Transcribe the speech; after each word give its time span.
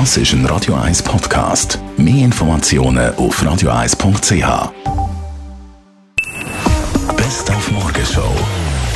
Das 0.00 0.16
ist 0.16 0.32
ein 0.32 0.44
Radio 0.46 0.74
1 0.74 1.04
Podcast. 1.04 1.78
Mehr 1.96 2.24
Informationen 2.24 3.14
auf 3.14 3.40
radio1.ch. 3.40 4.72
Best 7.16 7.48
auf 7.52 7.70
Morgenshow 7.70 8.34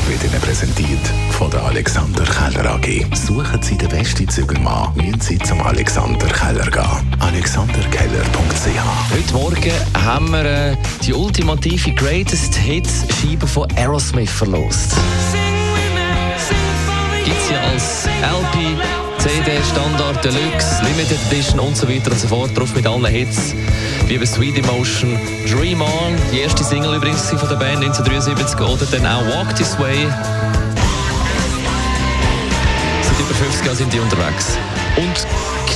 wird 0.08 0.24
Ihnen 0.24 0.40
präsentiert 0.40 0.98
von 1.30 1.52
der 1.52 1.62
Alexander 1.62 2.24
Keller 2.24 2.74
AG. 2.74 3.06
Suchen 3.14 3.62
Sie 3.62 3.78
den 3.78 3.88
besten 3.90 4.28
Zügelmann, 4.28 4.92
müssen 4.96 5.20
Sie 5.20 5.38
zum 5.38 5.62
Alexander 5.62 6.26
Keller 6.26 6.68
gehen. 6.68 7.16
AlexanderKeller.ch 7.20 9.12
Heute 9.12 9.32
Morgen 9.34 10.04
haben 10.04 10.32
wir 10.32 10.44
äh, 10.44 10.76
die 11.04 11.14
ultimative 11.14 11.92
Greatest 11.92 12.56
Hits 12.56 13.04
Scheibe 13.20 13.46
von 13.46 13.68
Aerosmith 13.76 14.32
verlost. 14.32 14.96
Gibt 17.24 17.36
es 17.40 17.50
ja 17.50 17.60
als 17.60 18.06
LP, 18.06 19.07
CD, 19.18 19.58
Standard, 19.72 20.24
Deluxe, 20.24 20.82
Limited 20.84 21.18
Edition 21.30 21.58
und 21.60 21.76
so 21.76 21.88
weiter 21.88 22.10
und 22.10 22.18
so 22.18 22.28
fort. 22.28 22.56
Drauf 22.56 22.74
mit 22.74 22.86
allen 22.86 23.04
Hits 23.06 23.54
wie 24.06 24.16
bei 24.16 24.24
Sweet 24.24 24.58
Emotion, 24.58 25.18
Dream 25.46 25.80
On, 25.80 26.16
die 26.32 26.40
erste 26.40 26.62
Single 26.62 26.94
übrigens 26.94 27.28
von 27.28 27.48
der 27.48 27.56
Band 27.56 27.84
1973 27.84 28.60
oder 28.60 28.86
dann 28.86 29.06
auch 29.06 29.26
Walk 29.36 29.54
This 29.56 29.78
Way. 29.78 30.06
Seit 33.02 33.20
über 33.20 33.34
50 33.34 33.66
Jahren 33.66 33.76
sind 33.76 33.92
die 33.92 34.00
unterwegs. 34.00 34.56
Und 34.98 35.26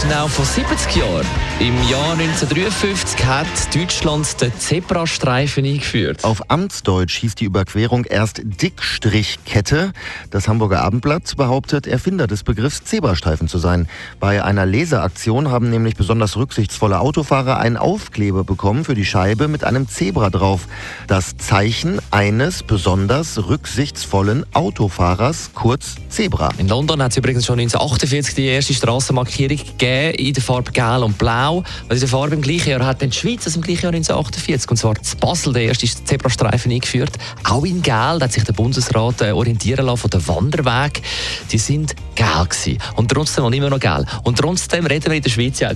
genau 0.03 0.27
vor 0.27 0.45
70 0.45 0.97
Jahren, 0.97 1.25
im 1.61 1.75
Jahr 1.89 2.15
1953, 2.15 3.25
hat 3.25 3.47
Deutschland 3.73 4.41
den 4.41 4.53
Zebrastreifen 4.59 5.65
eingeführt. 5.65 6.25
Auf 6.25 6.51
Amtsdeutsch 6.51 7.19
hieß 7.19 7.37
die 7.37 7.45
Überquerung 7.45 8.05
erst 8.05 8.41
Dickstrichkette. 8.43 9.93
Das 10.31 10.49
Hamburger 10.49 10.83
Abendblatt 10.83 11.37
behauptet, 11.37 11.87
Erfinder 11.87 12.27
des 12.27 12.43
Begriffs 12.43 12.83
Zebrastreifen 12.83 13.47
zu 13.47 13.59
sein. 13.59 13.89
Bei 14.19 14.43
einer 14.43 14.67
Leseaktion 14.67 15.53
haben 15.53 15.71
nämlich 15.71 15.95
besonders 15.95 16.37
rücksichtsvolle 16.37 16.99
Autofahrer 16.99 17.59
einen 17.59 17.77
Aufkleber 17.77 18.43
bekommen 18.43 18.85
für 18.85 18.95
die 18.95 19.05
Scheibe 19.05 19.47
mit 19.47 19.63
einem 19.63 19.89
Zebra 19.89 20.31
drauf. 20.31 20.67
Das 21.07 21.37
Zeichen 21.37 22.01
eines 22.11 22.65
besonders 22.65 23.47
rücksichtsvollen 23.47 24.45
Autofahrers, 24.53 25.51
kurz 25.55 25.95
Zebra. 26.09 26.51
In 26.59 26.67
London 26.67 27.01
hat 27.01 27.13
es 27.13 27.19
übrigens 27.19 27.47
schon 27.47 27.61
1948 27.61 28.35
die 28.35 28.47
erste 28.47 28.75
Straßenmarkierung 29.13 29.59
gegeben 29.59 30.15
in 30.15 30.33
der 30.33 30.43
Farbe 30.43 30.73
Gelb 30.73 31.03
und 31.03 31.19
Blau. 31.19 31.63
Weil 31.89 31.97
diese 31.97 32.09
Farbe 32.09 32.35
im 32.35 32.43
gleichen 32.43 32.71
Jahr 32.71 32.85
hat 32.85 33.03
dann 33.03 33.11
die 33.11 33.17
Schweiz 33.17 33.45
also 33.45 33.59
im 33.59 33.65
gleichen 33.65 33.83
Jahr 33.83 33.93
1948 33.93 34.71
und 34.71 34.77
zwar 34.77 35.01
zu 35.03 35.17
Basel 35.17 35.53
der 35.53 35.65
erste 35.65 35.87
Zebrastreifen 35.87 36.73
eingeführt. 36.73 37.13
Auch 37.45 37.65
in 37.65 37.83
Gelb 37.83 38.23
hat 38.23 38.33
sich 38.33 38.45
der 38.45 38.53
Bundesrat 38.53 39.21
äh, 39.21 39.33
orientieren 39.33 39.87
lassen 39.87 39.99
von 39.99 40.11
den 40.11 40.29
Wanderweg. 40.29 41.03
Die 41.51 41.59
sind 41.59 41.95
gewesen. 42.15 42.79
und 42.97 43.11
trotzdem 43.11 43.45
und 43.45 43.53
immer 43.53 43.71
noch 43.71 43.81
gelb. 43.81 44.07
Und 44.25 44.39
trotzdem 44.39 44.87
reden 44.87 45.07
wir 45.07 45.17
in 45.17 45.23
der 45.23 45.31
Schweiz 45.31 45.61
ja 45.61 45.73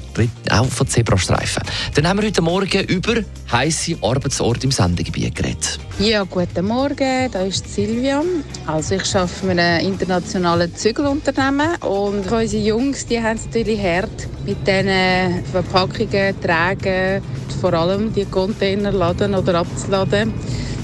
auch 0.50 0.66
von 0.66 0.86
Zebrastreifen. 0.86 1.62
Dann 1.94 2.08
haben 2.08 2.20
wir 2.20 2.26
heute 2.26 2.42
Morgen 2.42 2.84
über 2.84 3.14
heiße 3.50 3.96
Arbeitsorte 4.02 4.64
im 4.64 4.70
Sendegebiet 4.70 5.34
geredet. 5.34 5.78
Ja, 5.98 6.24
guten 6.24 6.66
Morgen, 6.66 7.30
da 7.30 7.40
ist 7.42 7.72
Silvia. 7.72 8.22
Also 8.66 8.96
ich 8.96 9.14
arbeite 9.14 9.32
für 9.34 9.50
ein 9.50 9.80
internationales 9.84 10.74
Zügelunternehmen 10.74 11.76
und 11.76 12.30
unsere 12.30 12.62
Jungs, 12.62 13.06
die 13.06 13.20
haben 13.27 13.36
es 13.36 13.46
natürlich 13.46 13.82
hart 13.82 14.28
mit 14.44 14.66
diesen 14.66 15.44
Verpackungen, 15.50 16.41
Tragen, 16.41 17.22
vor 17.60 17.74
allem 17.74 18.12
die 18.12 18.24
Container 18.24 18.92
laden 18.92 19.34
oder 19.34 19.56
abzuladen. 19.56 20.32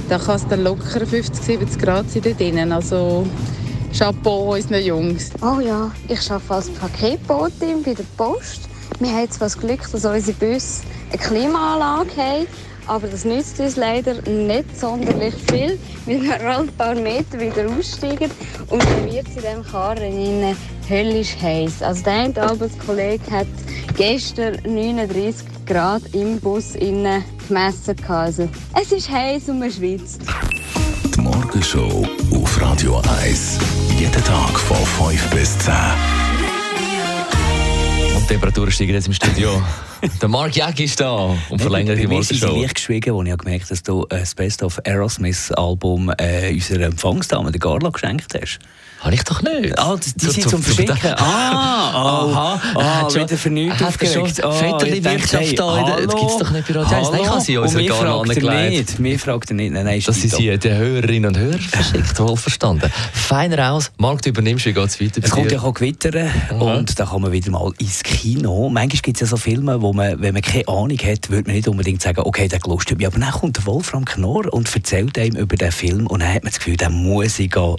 Da 0.08 0.18
kann 0.18 0.36
es 0.36 0.48
dann 0.48 0.64
locker 0.64 1.06
50, 1.06 1.44
70 1.44 1.80
Grad 1.80 2.10
sein 2.10 2.22
dort 2.22 2.40
drinnen. 2.40 2.72
Also 2.72 3.24
Chapeau 3.96 4.54
unseren 4.54 4.82
Jungs. 4.82 5.30
Oh 5.40 5.60
ja, 5.60 5.92
ich 6.08 6.30
arbeite 6.30 6.54
als 6.54 6.70
Paketbotin 6.70 7.82
bei 7.84 7.94
der 7.94 8.04
Post. 8.16 8.62
Wir 8.98 9.10
haben 9.10 9.30
zwar 9.30 9.46
das 9.46 9.58
Glück, 9.58 9.80
dass 9.80 10.04
unsere 10.04 10.32
Busse 10.32 10.82
eine 11.10 11.18
Klimaanlage 11.22 12.16
haben, 12.16 12.46
aber 12.86 13.06
das 13.08 13.24
nützt 13.24 13.60
uns 13.60 13.76
leider 13.76 14.14
nicht 14.28 14.78
sonderlich 14.78 15.34
viel, 15.50 15.78
weil 16.06 16.22
wir 16.22 16.40
alle 16.40 16.60
ein 16.60 16.68
paar 16.68 16.94
Meter 16.94 17.40
wieder 17.40 17.68
aussteigen 17.68 18.30
und 18.68 18.82
dann 18.82 19.12
wird 19.12 19.26
es 19.28 19.36
in 19.36 19.42
diesem 19.42 19.64
Karren 19.64 20.56
höllisch 20.88 21.36
heiß. 21.40 21.82
Also 21.82 22.02
der 22.04 22.12
eine 22.12 22.42
Arbeitskollege 22.42 23.30
hat 23.30 23.46
gestern 23.96 24.58
39 24.64 25.46
Grad 25.66 26.02
im 26.12 26.40
Bus 26.40 26.74
innen 26.74 27.24
gemessen. 27.48 27.96
Also, 28.08 28.48
es 28.80 28.92
ist 28.92 29.10
heiß 29.10 29.48
und 29.50 29.60
man 29.60 29.70
schwitzt. 29.70 30.22
Die 31.14 31.20
Morgenshow 31.20 32.06
auf 32.32 32.60
Radio 32.60 33.00
1. 33.22 33.58
Jeden 33.98 34.24
Tag 34.24 34.58
von 34.58 34.76
5 35.10 35.30
bis 35.30 35.58
10. 35.58 35.74
Und 38.14 38.22
die 38.22 38.26
Temperaturen 38.26 38.70
steigen 38.70 38.94
jetzt 38.94 39.06
im 39.06 39.12
Studio. 39.12 39.62
Der 40.20 40.28
Mark 40.28 40.56
Jäg 40.56 40.80
ist 40.80 41.00
da 41.00 41.36
und 41.48 41.60
verlängert 41.60 41.98
die 41.98 42.06
Morgenshow. 42.06 42.54
Ich 42.56 42.62
leicht 42.62 42.74
geschwiegen, 42.74 43.14
als 43.16 43.28
ich 43.28 43.36
gemerkt 43.38 43.64
habe, 43.64 43.68
dass 43.70 43.82
du 43.82 44.06
das 44.08 44.34
Best 44.34 44.62
of 44.62 44.80
Aerosmith 44.84 45.52
Album 45.52 46.12
äh, 46.18 46.52
unserer 46.52 46.86
Empfangsdame, 46.86 47.52
der 47.52 47.60
Carla, 47.60 47.90
geschenkt 47.90 48.34
hast. 48.40 48.58
Habe 49.00 49.14
ich 49.16 49.24
doch 49.24 49.42
nicht. 49.42 49.76
Ah, 49.78 49.96
die, 49.96 50.12
die 50.14 50.26
sind 50.30 50.48
zum 50.48 50.62
Verschicken. 50.62 50.96
Ah, 51.16 51.90
aha. 51.90 52.60
Ah, 52.76 53.00
schon- 53.10 53.22
wieder 53.22 53.32
er 53.32 53.38
schon 53.38 53.52
aufgeregt. 53.82 54.44
Ah, 54.44 54.52
Väterliche 54.52 54.96
ich 54.96 55.02
denke, 55.02 55.22
Wirtschaft 55.22 55.58
da 55.58 55.74
der- 55.74 55.84
hallo, 55.94 56.06
das 56.06 56.14
gibt's 56.20 56.38
doch 56.38 56.50
nicht 56.52 56.68
bei 56.68 56.74
Radio 56.80 56.96
1. 56.98 57.10
Nein, 57.10 57.20
ich 57.22 57.28
habe 57.28 57.40
sie 57.40 57.58
uns 57.58 57.72
fragt 57.72 57.88
er 57.90 58.14
angelegt. 58.14 58.98
Mir 59.00 59.18
fragt 59.18 59.50
er 59.50 59.54
nicht. 59.56 59.72
Nein, 59.72 59.84
nein, 59.84 60.02
Dass 60.06 60.14
sie 60.16 60.28
stimmt 60.28 60.42
sie 60.42 60.58
den 60.58 60.76
Hörerinnen 60.78 61.28
und 61.30 61.38
Hörern 61.38 61.58
verschickt, 61.58 62.18
wohl 62.20 62.36
verstanden. 62.36 62.90
Feiner 63.12 63.72
aus. 63.72 63.90
Marc, 63.98 64.22
du 64.22 64.28
übernimmst, 64.28 64.66
wie 64.66 64.72
geht 64.72 64.86
es 64.88 65.00
weiter 65.00 65.20
Es 65.22 65.30
kommt 65.30 65.50
ja 65.50 65.60
auch 65.60 65.74
Gewitter 65.74 66.30
und 66.58 66.98
da 66.98 67.04
kann 67.04 67.22
man 67.22 67.32
wieder 67.32 67.50
mal 67.50 67.72
ins 67.78 68.02
Kino. 68.04 68.68
Manchmal 68.68 69.00
gibt 69.02 69.16
es 69.16 69.20
ja 69.22 69.26
so 69.26 69.36
Filme, 69.36 69.82
wo 69.82 69.91
man, 69.92 70.20
wenn 70.20 70.32
man 70.34 70.42
keine 70.42 70.66
Ahnung 70.68 70.98
hat, 70.98 71.30
würde 71.30 71.48
man 71.48 71.56
nicht 71.56 71.68
unbedingt 71.68 72.02
sagen, 72.02 72.20
okay, 72.24 72.48
der 72.48 72.58
gelustet 72.58 72.98
mich. 72.98 73.06
Aber 73.06 73.18
dann 73.18 73.30
kommt 73.30 73.56
der 73.56 73.66
Wolfram 73.66 74.04
Knorr 74.04 74.52
und 74.52 74.74
erzählt 74.74 75.18
einem 75.18 75.36
über 75.36 75.56
den 75.56 75.72
Film 75.72 76.06
und 76.06 76.20
dann 76.20 76.28
hat 76.32 76.42
man 76.44 76.50
das 76.52 76.58
Gefühl, 76.58 76.76
den 76.76 76.92
muss 76.92 77.38
ich 77.38 77.52
schauen. 77.54 77.78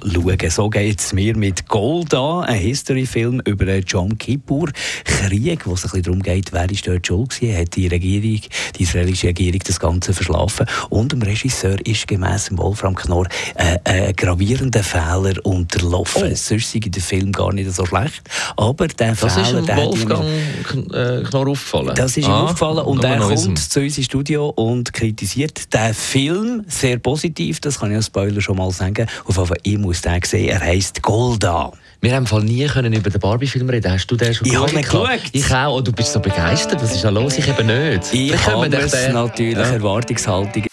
So 0.49 0.69
geht 0.69 0.99
es 0.99 1.13
mir 1.13 1.35
mit 1.35 1.67
Golda, 1.67 2.41
ein 2.41 2.59
History-Film 2.59 3.41
über 3.45 3.65
John 3.77 4.17
Kippur 4.17 4.69
Krieg, 5.05 5.65
wo 5.65 5.73
es 5.73 5.83
ein 5.83 5.89
bisschen 5.89 6.03
darum 6.03 6.21
geht, 6.21 6.51
wer 6.53 6.69
ist 6.69 6.87
dort 6.87 7.05
schuld 7.07 7.29
gewesen, 7.29 7.57
hat 7.57 7.75
die 7.75 7.87
Regierung, 7.87 8.41
die 8.77 8.83
israelische 8.83 9.27
Regierung 9.27 9.59
das 9.65 9.79
Ganze 9.79 10.13
verschlafen 10.13 10.65
und 10.89 11.11
dem 11.11 11.21
Regisseur 11.21 11.77
ist 11.85 12.07
gemäss 12.07 12.49
Wolfram 12.51 12.95
Knorr 12.95 13.27
äh, 13.55 13.77
ein 13.85 14.15
gravierender 14.15 14.83
Fehler 14.83 15.33
unterlaufen. 15.43 16.23
Oh. 16.31 16.35
Sonst 16.35 16.71
sei 16.71 16.79
der 16.79 17.01
Film 17.01 17.31
gar 17.31 17.53
nicht 17.53 17.71
so 17.71 17.85
schlecht, 17.85 18.21
aber 18.57 18.87
der 18.87 19.15
Das 19.15 19.33
Fehler, 19.33 19.59
ist 19.59 19.75
Wolfgang 19.75 20.23
ihm- 20.23 20.63
Kn- 20.89 21.19
äh, 21.19 21.23
Knorr 21.23 21.47
aufgefallen. 21.49 21.95
Das 22.03 22.17
ist 22.17 22.25
ihm 22.27 22.31
Ah, 22.31 22.43
aufgefallen 22.43 22.79
und 22.79 23.03
er 23.03 23.17
kommt 23.19 23.59
zu 23.59 23.79
uns 23.79 23.97
ins 23.97 24.05
Studio 24.05 24.49
und 24.49 24.91
kritisiert 24.93 25.73
den 25.73 25.93
Film 25.93 26.63
sehr 26.67 26.97
positiv, 26.97 27.59
das 27.61 27.79
kann 27.79 27.89
ich 27.91 27.97
als 27.97 28.07
Spoiler 28.07 28.41
schon 28.41 28.57
mal 28.57 28.71
sagen. 28.71 29.07
Auf 29.25 29.35
jeden 29.37 29.47
Fall, 29.47 29.57
ich 29.63 29.77
muss 29.77 30.01
den 30.01 30.19
sehen, 30.23 30.49
er 30.49 30.59
heisst 30.59 31.01
Golda. 31.01 31.71
Wir 32.01 32.15
haben 32.15 32.27
Fall 32.27 32.43
nie 32.43 32.65
können 32.67 32.91
über 32.91 33.09
den 33.09 33.19
Barbie-Film 33.21 33.69
reden. 33.69 33.91
Hast 33.91 34.07
du 34.07 34.17
den 34.17 34.33
schon 34.33 34.45
Ich 34.45 34.55
habe 34.55 34.69
ihn 34.71 34.81
gehabt? 34.81 34.91
geschaut. 35.23 35.29
Ich 35.31 35.53
auch. 35.53 35.77
Und 35.77 35.87
du 35.87 35.93
bist 35.93 36.11
so 36.11 36.19
begeistert. 36.19 36.81
Was 36.83 36.93
ist 36.93 37.03
da 37.03 37.09
los? 37.09 37.37
Ich 37.37 37.47
eben 37.47 37.65
nicht. 37.67 38.13
Ich 38.13 38.45
habe 38.47 38.67
es 38.75 38.91
den- 38.91 39.13
natürlich, 39.13 39.53
Ja. 39.57 39.63
Erwartungshaltung. 39.63 40.63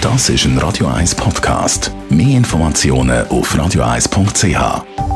Das 0.00 0.28
ist 0.30 0.44
ein 0.46 0.56
Radio 0.58 0.86
1 0.86 1.14
Podcast. 1.14 1.90
Mehr 2.08 2.36
Informationen 2.38 3.26
auf 3.28 3.54
radio1.ch. 3.54 5.13